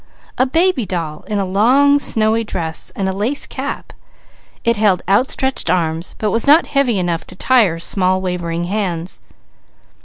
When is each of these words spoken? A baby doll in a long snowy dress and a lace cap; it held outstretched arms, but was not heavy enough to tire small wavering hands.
A 0.39 0.47
baby 0.47 0.83
doll 0.87 1.23
in 1.27 1.37
a 1.37 1.45
long 1.45 1.99
snowy 1.99 2.43
dress 2.43 2.91
and 2.95 3.07
a 3.07 3.13
lace 3.13 3.45
cap; 3.45 3.93
it 4.63 4.75
held 4.75 5.03
outstretched 5.07 5.69
arms, 5.69 6.15
but 6.17 6.31
was 6.31 6.47
not 6.47 6.65
heavy 6.65 6.97
enough 6.97 7.27
to 7.27 7.35
tire 7.35 7.77
small 7.77 8.19
wavering 8.19 8.63
hands. 8.63 9.21